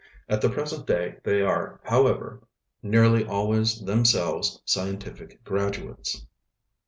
[0.27, 2.41] At the present day they are, however,
[2.81, 6.25] nearly always themselves scientific graduates.